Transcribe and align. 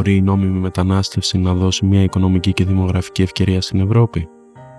Μπορεί 0.00 0.16
η 0.16 0.22
νόμιμη 0.22 0.58
μετανάστευση 0.58 1.38
να 1.38 1.54
δώσει 1.54 1.86
μια 1.86 2.02
οικονομική 2.02 2.52
και 2.52 2.64
δημογραφική 2.64 3.22
ευκαιρία 3.22 3.60
στην 3.60 3.80
Ευρώπη. 3.80 4.28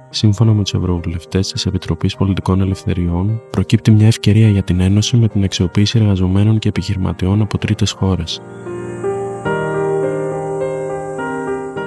Σύμφωνα 0.10 0.54
με 0.54 0.64
τους 0.64 0.74
Ευρωβουλευτές 0.74 1.52
της 1.52 1.66
Επιτροπής 1.66 2.16
Πολιτικών 2.16 2.62
Ελευθεριών, 2.62 3.42
προκύπτει 3.50 3.92
μια 3.92 4.08
ευκαιρία 4.08 4.50
για 4.50 4.64
την 4.64 4.80
Ένωση 4.80 5.18
με 5.18 5.28
την 5.28 5.44
αξιοποίηση 5.44 6.00
εργαζομένων 6.00 6.60
και 6.60 6.68
επιχειρηματιών 6.68 7.42
από 7.42 7.58
τρίτες 7.58 7.92
χώρες. 7.92 8.42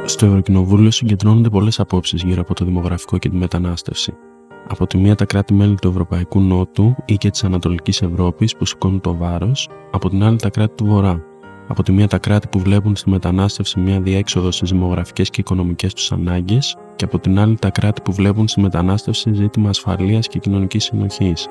Στο 0.05 0.27
Ευρωκοινοβούλιο 0.27 0.91
συγκεντρώνονται 0.91 1.49
πολλές 1.49 1.81
απόψεις 1.81 2.23
γύρω 2.23 2.41
από 2.41 2.55
το 2.55 2.65
δημογραφικό 2.65 3.19
και 3.19 3.29
τη 3.29 3.37
μετανάστευση. 3.37 4.15
Από 4.69 4.87
τη 4.87 4.99
μία 4.99 5.15
τα 5.15 5.25
κράτη-μέλη 5.25 5.75
του 5.75 5.89
Ευρωπαϊκού 5.89 6.41
Νότου 6.41 6.95
ή 7.05 7.17
και 7.17 7.31
της 7.31 7.45
Ανατολικής 7.45 8.03
Ευρώπης 8.03 8.57
που 8.57 8.65
σηκώνουν 8.65 9.01
το 9.01 9.15
βάρος, 9.15 9.69
από 9.91 10.09
την 10.09 10.23
άλλη 10.23 10.37
τα 10.37 10.51
κράτη 10.51 10.75
του 10.75 10.85
Βορρά. 10.85 11.34
Από 11.69 11.83
τη 11.83 11.93
μία 11.93 12.09
τα 12.09 12.19
κράτη 12.19 12.49
που 12.49 12.59
βλέπουν 12.59 12.97
στη 12.97 13.11
μετανάστευση 13.11 13.81
μια 13.81 14.01
διέξοδο 14.01 14.51
στις 14.51 14.71
δημογραφικές 14.71 15.31
και 15.31 15.41
οικονομικές 15.41 15.95
τους 15.95 16.13
ανάγκες, 16.13 16.77
και 16.97 17.05
από 17.05 17.19
την 17.19 17.39
άλλη 17.39 17.57
τα 17.59 17.71
κράτη 17.71 18.01
που 18.01 18.13
βλέπουν 18.13 18.49
στη 18.49 18.61
μετανάστευση 18.61 19.35
ζήτημα 19.35 19.69
ασφαλείας 19.69 20.29
και 20.29 20.39
κοινωνικής 20.39 20.85
συνοχής. 20.85 21.49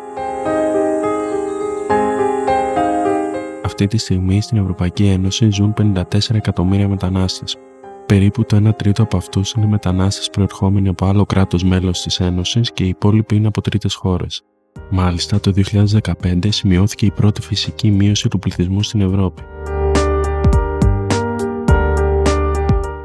Αυτή 3.64 3.88
τη 3.88 3.98
στιγμή 3.98 4.42
στην 4.42 4.58
Ευρωπαϊκή 4.58 5.06
Ένωση 5.06 5.52
ζουν 5.52 5.74
54 5.74 6.36
εκατομμύρια 6.36 6.88
μετανάστες, 6.88 7.58
Περίπου 8.06 8.46
το 8.46 8.56
1 8.68 8.76
τρίτο 8.76 9.04
από 9.04 9.18
αυτούς 9.18 9.52
είναι 9.52 9.66
μετανάστες 9.66 10.30
προερχόμενοι 10.30 10.88
από 10.88 11.06
άλλο 11.06 11.26
κράτος 11.26 11.64
μέλος 11.64 12.02
της 12.02 12.20
Ένωσης 12.20 12.72
και 12.72 12.84
οι 12.84 12.88
υπόλοιποι 12.88 13.36
είναι 13.36 13.48
από 13.48 13.62
τρίτες 13.62 13.94
χώρες. 13.94 14.44
Μάλιστα, 14.90 15.40
το 15.40 15.52
2015 15.52 16.52
σημειώθηκε 16.52 17.06
η 17.06 17.12
πρώτη 17.12 17.42
φυσική 17.42 17.92
μείωση 17.92 18.28
του 18.28 18.40
πληθυσμού 18.40 18.84
στην 18.84 19.02
Ευρώπη. 19.02 19.42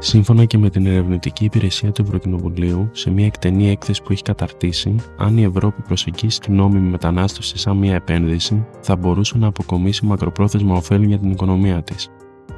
Σύμφωνα 0.01 0.45
και 0.45 0.57
με 0.57 0.69
την 0.69 0.85
ερευνητική 0.85 1.45
υπηρεσία 1.45 1.91
του 1.91 2.01
Ευρωκοινοβουλίου, 2.01 2.89
σε 2.91 3.09
μια 3.09 3.25
εκτενή 3.25 3.69
έκθεση 3.69 4.03
που 4.03 4.11
έχει 4.11 4.21
καταρτήσει, 4.21 4.95
αν 5.17 5.37
η 5.37 5.43
Ευρώπη 5.43 5.81
προσεγγίσει 5.81 6.39
την 6.39 6.55
νόμιμη 6.55 6.89
μετανάστευση 6.89 7.57
σαν 7.57 7.77
μια 7.77 7.95
επένδυση, 7.95 8.65
θα 8.81 8.95
μπορούσε 8.95 9.37
να 9.37 9.47
αποκομίσει 9.47 10.05
μακροπρόθεσμα 10.05 10.75
ωφέλη 10.75 11.05
για 11.05 11.19
την 11.19 11.31
οικονομία 11.31 11.83
της. 11.83 12.09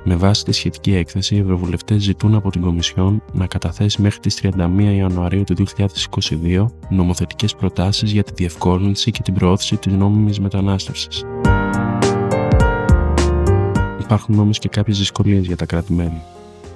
Με 0.03 0.15
βάση 0.15 0.43
τη 0.43 0.51
σχετική 0.51 0.93
έκθεση, 0.95 1.35
οι 1.35 1.39
Ευρωβουλευτές 1.39 2.01
ζητούν 2.01 2.35
από 2.35 2.49
την 2.49 2.61
Κομισιόν 2.61 3.23
να 3.33 3.47
καταθέσει 3.47 4.01
μέχρι 4.01 4.19
τις 4.19 4.41
31 4.41 4.93
Ιανουαρίου 4.95 5.43
του 5.43 5.55
2022 5.55 6.65
νομοθετικές 6.89 7.55
προτάσεις 7.55 8.11
για 8.11 8.23
τη 8.23 8.31
διευκόλυνση 8.35 9.11
και 9.11 9.21
την 9.21 9.33
προώθηση 9.33 9.77
της 9.77 9.93
νόμιμης 9.93 10.39
μετανάστευσης. 10.39 11.25
Υπάρχουν 14.01 14.39
όμως 14.39 14.59
και 14.59 14.69
κάποιες 14.69 14.97
δυσκολίες 14.97 15.45
για 15.45 15.55
τα 15.55 15.65
κράτη-μέλη. 15.65 16.21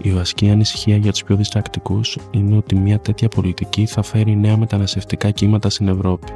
Η 0.01 0.11
βασική 0.11 0.49
ανησυχία 0.49 0.97
για 0.97 1.11
τους 1.11 1.23
πιο 1.23 1.35
διστακτικούς 1.35 2.17
είναι 2.31 2.57
ότι 2.57 2.75
μια 2.75 2.99
τέτοια 2.99 3.27
πολιτική 3.27 3.85
θα 3.85 4.01
φέρει 4.01 4.35
νέα 4.35 4.57
μεταναστευτικά 4.57 5.31
κύματα 5.31 5.69
στην 5.69 5.87
Ευρώπη. 5.87 6.27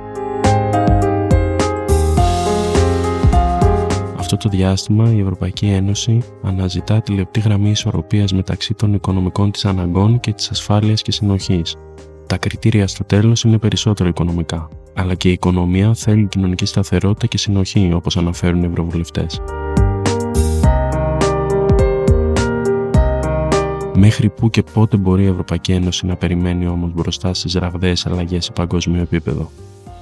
αυτό 4.33 4.49
το 4.49 4.57
διάστημα 4.57 5.11
η 5.13 5.19
Ευρωπαϊκή 5.19 5.66
Ένωση 5.66 6.21
αναζητά 6.43 7.01
τη 7.01 7.11
λεπτή 7.11 7.39
γραμμή 7.39 7.69
ισορροπίας 7.69 8.33
μεταξύ 8.33 8.73
των 8.73 8.93
οικονομικών 8.93 9.51
της 9.51 9.66
αναγκών 9.66 10.19
και 10.19 10.33
της 10.33 10.49
ασφάλειας 10.49 11.01
και 11.01 11.11
συνοχής. 11.11 11.75
Τα 12.27 12.38
κριτήρια 12.38 12.88
στο 12.88 13.03
τέλος 13.03 13.44
είναι 13.44 13.57
περισσότερο 13.57 14.09
οικονομικά, 14.09 14.69
αλλά 14.94 15.16
και 15.16 15.29
η 15.29 15.31
οικονομία 15.31 15.94
θέλει 15.94 16.27
κοινωνική 16.27 16.66
σταθερότητα 16.66 17.27
και 17.27 17.38
συνοχή, 17.38 17.91
όπως 17.94 18.17
αναφέρουν 18.17 18.63
οι 18.63 18.66
ευρωβουλευτές. 18.66 19.41
Μέχρι 24.02 24.30
πού 24.30 24.50
και 24.50 24.64
πότε 24.64 24.97
μπορεί 24.97 25.23
η 25.23 25.28
Ευρωπαϊκή 25.28 25.72
Ένωση 25.72 26.06
να 26.06 26.16
περιμένει 26.16 26.68
όμως 26.68 26.94
μπροστά 26.94 27.34
στις 27.34 27.53
ραγδαίες 27.53 28.06
αλλαγές 28.06 28.46
σε 28.46 28.51
παγκόσμιο 28.51 29.01
επίπεδο; 29.01 29.51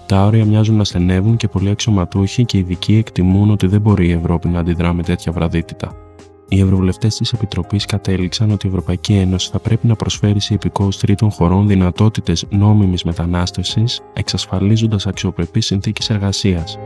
Τα 0.05 0.25
όρια 0.25 0.45
μοιάζουν 0.45 0.75
να 0.75 0.83
στενεύουν 0.83 1.38
και 1.38 1.47
πολλοί 1.47 1.69
αξιωματούχοι 1.69 2.45
και 2.45 2.57
ειδικοί 2.57 2.95
εκτιμούν 2.95 3.49
ότι 3.51 3.67
δεν 3.67 3.81
μπορεί 3.81 4.07
η 4.07 4.11
Ευρώπη 4.11 4.47
να 4.47 4.59
αντιδρά 4.59 4.94
με 4.94 5.03
τέτοια 5.03 5.31
βραδύτητα. 5.31 5.95
Οι 6.49 6.59
ευρωβουλευτές 6.59 7.16
της 7.16 7.33
Επιτροπής 7.33 7.85
κατέληξαν 7.85 8.51
ότι 8.51 8.67
η 8.67 8.69
Ευρωπαϊκή 8.69 9.13
Ένωση 9.13 9.49
θα 9.51 9.59
πρέπει 9.59 9.88
να 9.88 9.95
προσφέρει 9.95 10.39
σε 10.39 10.53
υπηκόους 10.53 10.97
τρίτων 10.97 11.31
χωρών 11.31 11.67
δυνατότητες 11.67 12.45
νόμιμης 12.50 13.03
μετανάστευσης, 13.03 14.01
εξασφαλίζοντας 14.13 15.07
αξιοπρεπείς 15.07 15.66
συνθήκες 15.66 16.09
εργασίας. 16.09 16.77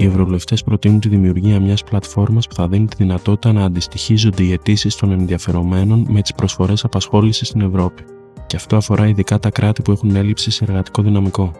Οι 0.00 0.04
ευρωβουλευτές 0.04 0.62
προτείνουν 0.62 1.00
τη 1.00 1.08
δημιουργία 1.08 1.60
μιας 1.60 1.84
πλατφόρμας 1.84 2.46
που 2.46 2.54
θα 2.54 2.68
δίνει 2.68 2.86
τη 2.86 2.96
δυνατότητα 2.96 3.52
να 3.52 3.64
αντιστοιχίζονται 3.64 4.42
οι 4.42 4.52
αιτήσεις 4.52 4.96
των 4.96 5.10
ενδιαφερομένων 5.10 6.06
με 6.08 6.20
τις 6.20 6.34
προσφορές 6.34 6.84
απασχόλησης 6.84 7.48
στην 7.48 7.60
Ευρώπη 7.60 8.04
και 8.46 8.56
αυτό 8.56 8.76
αφορά 8.76 9.06
ειδικά 9.06 9.38
τα 9.38 9.50
κράτη 9.50 9.82
που 9.82 9.92
έχουν 9.92 10.16
έλλειψη 10.16 10.50
σε 10.50 10.64
εργατικό 10.64 11.02
δυναμικό. 11.02 11.52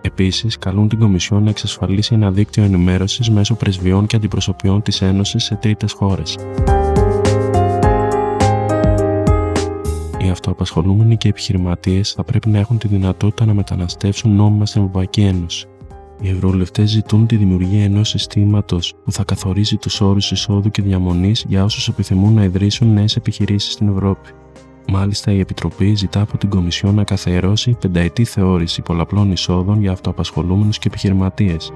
Επίσης, 0.00 0.58
καλούν 0.58 0.88
την 0.88 0.98
Κομισιόν 0.98 1.42
να 1.42 1.50
εξασφαλίσει 1.50 2.14
ένα 2.14 2.30
δίκτυο 2.30 2.62
ενημέρωσης 2.62 3.30
μέσω 3.30 3.54
πρεσβειών 3.54 4.06
και 4.06 4.16
αντιπροσωπιών 4.16 4.82
της 4.82 5.02
Ένωσης 5.02 5.44
σε 5.44 5.54
τρίτες 5.54 5.92
χώρες. 5.92 6.36
Οι 10.18 10.28
αυτοαπασχολούμενοι 10.30 11.16
και 11.16 11.26
οι 11.26 11.30
επιχειρηματίες 11.30 12.12
θα 12.12 12.24
πρέπει 12.24 12.48
να 12.48 12.58
έχουν 12.58 12.78
τη 12.78 12.88
δυνατότητα 12.88 13.44
να 13.44 13.54
μεταναστεύσουν 13.54 14.34
νόμιμα 14.34 14.66
στην 14.66 14.80
Ευρωπαϊκή 14.80 15.20
Ένωση. 15.20 15.66
Οι 16.22 16.28
ευρωβουλευτές 16.28 16.90
ζητούν 16.90 17.26
τη 17.26 17.36
δημιουργία 17.36 17.84
ενός 17.84 18.08
συστήματος 18.08 18.94
που 19.04 19.12
θα 19.12 19.24
καθορίζει 19.24 19.76
τους 19.76 20.00
όρους 20.00 20.30
εισόδου 20.30 20.70
και 20.70 20.82
διαμονής 20.82 21.44
για 21.48 21.64
όσους 21.64 21.88
επιθυμούν 21.88 22.34
να 22.34 22.44
ιδρύσουν 22.44 22.92
νέες 22.92 23.16
επιχειρήσεις 23.16 23.72
στην 23.72 23.88
Ευρώπη. 23.88 24.28
Μάλιστα, 24.88 25.32
η 25.32 25.40
Επιτροπή 25.40 25.94
ζητά 25.94 26.20
από 26.20 26.38
την 26.38 26.48
Κομισιόν 26.48 26.94
να 26.94 27.04
καθιερώσει 27.04 27.76
πενταετή 27.80 28.24
θεώρηση 28.24 28.82
πολλαπλών 28.82 29.32
εισόδων 29.32 29.80
για 29.80 29.92
αυτοαπασχολούμενους 29.92 30.78
και 30.78 30.88
επιχειρηματίες. 30.88 31.72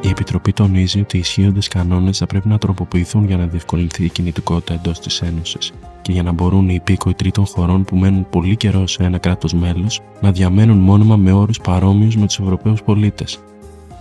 Η 0.00 0.08
Επιτροπή 0.08 0.52
τονίζει 0.52 1.00
ότι 1.00 1.16
οι 1.16 1.20
ισχύοντες 1.20 1.68
κανόνες 1.68 2.18
θα 2.18 2.26
πρέπει 2.26 2.48
να 2.48 2.58
τροποποιηθούν 2.58 3.26
για 3.26 3.36
να 3.36 3.46
διευκολυνθεί 3.46 4.04
η 4.04 4.08
κινητικότητα 4.08 4.74
εντός 4.74 5.00
της 5.00 5.20
Ένωσης 5.20 5.72
και 6.06 6.12
για 6.12 6.22
να 6.22 6.32
μπορούν 6.32 6.68
οι 6.68 6.74
υπήκοοι 6.74 7.14
τρίτων 7.14 7.46
χωρών 7.46 7.84
που 7.84 7.96
μένουν 7.96 8.26
πολύ 8.30 8.56
καιρό 8.56 8.86
σε 8.86 9.02
ένα 9.02 9.18
κράτος 9.18 9.54
μέλος 9.54 10.00
να 10.20 10.32
διαμένουν 10.32 10.78
μόνιμα 10.78 11.16
με 11.16 11.32
όρους 11.32 11.60
παρόμοιους 11.60 12.16
με 12.16 12.26
τους 12.26 12.38
Ευρωπαίους 12.38 12.82
πολίτες, 12.82 13.38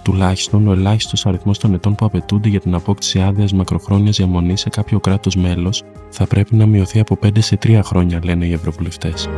Τουλάχιστον 0.03 0.67
ο 0.67 0.71
ελάχιστος 0.71 1.25
αριθμός 1.25 1.57
των 1.57 1.73
ετών 1.73 1.95
που 1.95 2.05
απαιτούνται 2.05 2.49
για 2.49 2.59
την 2.59 2.73
απόκτηση 2.73 3.21
άδειας 3.21 3.53
μακροχρόνιας 3.53 4.17
διαμονής 4.17 4.59
σε 4.59 4.69
κάποιο 4.69 4.99
κράτος 4.99 5.35
μέλος 5.35 5.83
θα 6.09 6.27
πρέπει 6.27 6.55
να 6.55 6.65
μειωθεί 6.65 6.99
από 6.99 7.17
5 7.23 7.41
σε 7.41 7.57
3 7.63 7.79
χρόνια, 7.83 8.19
λένε 8.23 8.45
οι 8.45 8.53
Ευρωβουλευτές. 8.53 9.29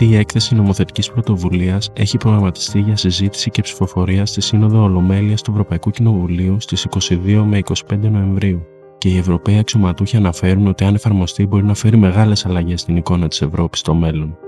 Αυτή 0.00 0.10
η 0.10 0.16
έκθεση 0.16 0.54
νομοθετικής 0.54 1.10
πρωτοβουλίας 1.10 1.90
έχει 1.92 2.16
προγραμματιστεί 2.16 2.80
για 2.80 2.96
συζήτηση 2.96 3.50
και 3.50 3.62
ψηφοφορία 3.62 4.26
στη 4.26 4.40
Σύνοδο 4.40 4.82
Ολομέλειας 4.82 5.42
του 5.42 5.50
Ευρωπαϊκού 5.50 5.90
Κοινοβουλίου 5.90 6.60
στις 6.60 6.86
22 7.08 7.44
με 7.46 7.58
25 7.58 7.98
Νοεμβρίου 7.98 8.66
και 8.98 9.08
οι 9.08 9.16
Ευρωπαίοι 9.16 9.58
αξιωματούχοι 9.58 10.16
αναφέρουν 10.16 10.66
ότι 10.66 10.84
αν 10.84 10.94
εφαρμοστεί 10.94 11.46
μπορεί 11.46 11.64
να 11.64 11.74
φέρει 11.74 11.96
μεγάλες 11.96 12.46
αλλαγές 12.46 12.80
στην 12.80 12.96
εικόνα 12.96 13.28
της 13.28 13.42
Ευρώπης 13.42 13.80
στο 13.80 13.94
μέλλον. 13.94 14.38